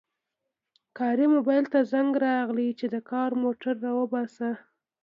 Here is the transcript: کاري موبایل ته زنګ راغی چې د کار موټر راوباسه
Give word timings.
کاري 0.97 1.25
موبایل 1.35 1.65
ته 1.73 1.79
زنګ 1.91 2.11
راغی 2.23 2.69
چې 2.79 2.85
د 2.93 2.95
کار 3.11 3.31
موټر 3.43 3.73
راوباسه 3.85 4.49